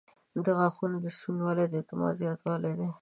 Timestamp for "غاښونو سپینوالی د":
0.57-1.73